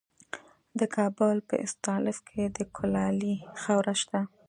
[0.79, 4.21] د کابل په استالف کې د کلالي خاوره شته.